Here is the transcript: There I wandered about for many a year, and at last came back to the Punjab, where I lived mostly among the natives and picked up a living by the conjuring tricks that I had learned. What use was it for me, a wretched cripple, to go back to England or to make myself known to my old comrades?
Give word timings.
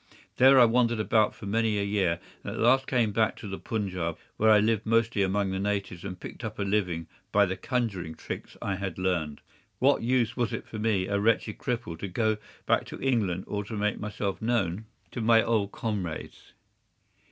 There 0.37 0.59
I 0.59 0.65
wandered 0.65 0.99
about 0.99 1.35
for 1.35 1.45
many 1.45 1.77
a 1.77 1.83
year, 1.83 2.19
and 2.43 2.51
at 2.55 2.59
last 2.59 2.87
came 2.87 3.11
back 3.11 3.35
to 3.35 3.47
the 3.47 3.59
Punjab, 3.59 4.17
where 4.37 4.49
I 4.49 4.57
lived 4.57 4.83
mostly 4.87 5.21
among 5.21 5.51
the 5.51 5.59
natives 5.59 6.03
and 6.03 6.19
picked 6.19 6.43
up 6.43 6.57
a 6.57 6.63
living 6.63 7.05
by 7.31 7.45
the 7.45 7.55
conjuring 7.55 8.15
tricks 8.15 8.53
that 8.53 8.63
I 8.65 8.75
had 8.77 8.97
learned. 8.97 9.41
What 9.77 10.01
use 10.01 10.35
was 10.35 10.53
it 10.53 10.67
for 10.67 10.79
me, 10.79 11.05
a 11.05 11.19
wretched 11.19 11.59
cripple, 11.59 11.99
to 11.99 12.07
go 12.07 12.37
back 12.65 12.85
to 12.87 12.99
England 12.99 13.43
or 13.45 13.63
to 13.63 13.77
make 13.77 13.99
myself 13.99 14.41
known 14.41 14.85
to 15.11 15.21
my 15.21 15.43
old 15.43 15.71
comrades? 15.71 16.53